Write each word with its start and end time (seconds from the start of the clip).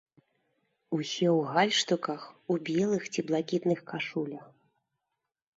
Усе 0.97 1.27
ў 1.31 1.35
гальштуках, 1.57 2.21
у 2.53 2.57
белых 2.71 3.03
ці 3.13 3.25
блакітных 3.29 3.79
кашулях. 3.93 4.45